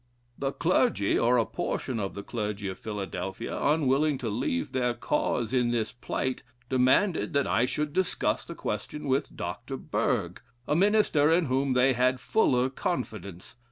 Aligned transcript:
]"The 0.45 0.51
clergy, 0.51 1.19
or 1.19 1.37
a 1.37 1.45
portion 1.45 1.99
of 1.99 2.15
the 2.15 2.23
clergy, 2.23 2.67
of 2.69 2.79
Philadelphia, 2.79 3.55
unwilling 3.55 4.17
to 4.17 4.29
leave 4.29 4.71
their 4.71 4.95
cause 4.95 5.53
in 5.53 5.69
this 5.69 5.91
plight, 5.91 6.41
demanded 6.69 7.33
that 7.33 7.45
I 7.45 7.67
should 7.67 7.93
discuss 7.93 8.43
the 8.43 8.55
question 8.55 9.03
with 9.07 9.37
Dr. 9.37 9.77
Berg, 9.77 10.41
a 10.67 10.75
minister 10.75 11.31
in 11.31 11.45
whom 11.45 11.73
they 11.73 11.93
had 11.93 12.19
fuller 12.19 12.67
confidence. 12.71 13.57